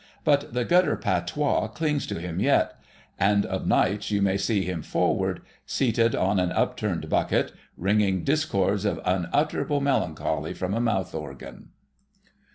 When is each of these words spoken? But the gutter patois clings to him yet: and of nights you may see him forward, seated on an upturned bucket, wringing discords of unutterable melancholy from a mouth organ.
But 0.23 0.55
the 0.55 0.65
gutter 0.65 0.95
patois 0.95 1.67
clings 1.67 2.07
to 2.07 2.19
him 2.19 2.39
yet: 2.39 2.75
and 3.19 3.45
of 3.45 3.67
nights 3.67 4.09
you 4.09 4.19
may 4.19 4.35
see 4.35 4.63
him 4.65 4.81
forward, 4.81 5.43
seated 5.67 6.15
on 6.15 6.39
an 6.39 6.51
upturned 6.51 7.07
bucket, 7.07 7.51
wringing 7.77 8.23
discords 8.23 8.83
of 8.83 8.99
unutterable 9.05 9.79
melancholy 9.79 10.55
from 10.55 10.73
a 10.73 10.81
mouth 10.81 11.13
organ. 11.13 11.69